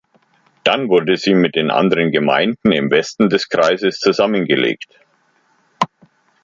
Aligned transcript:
Dann 0.63 0.89
wurde 0.89 1.15
sie 1.15 1.35
mit 1.35 1.53
den 1.53 1.69
anderen 1.69 2.11
Gemeinden 2.11 2.71
im 2.71 2.89
Westen 2.89 3.29
des 3.29 3.49
Kreises 3.49 3.99
zusammengelegt. 3.99 4.87